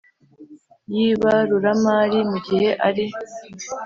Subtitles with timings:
[0.93, 3.05] y ibaruramari mu gihe ari